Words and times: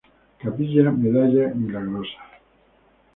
Capilla 0.41 0.91
Medalla 0.91 1.53
Milagrosa 1.53 2.17